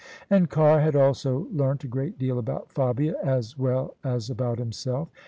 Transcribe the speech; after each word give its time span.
And 0.31 0.49
Carr 0.49 0.79
had 0.81 0.95
also 0.95 1.47
learnt 1.53 1.83
a 1.83 1.87
great 1.87 2.17
deal 2.17 2.39
about 2.39 2.71
Fabia 2.71 3.13
as 3.23 3.55
well 3.59 3.95
as 4.03 4.31
about 4.31 4.57
himself. 4.57 5.09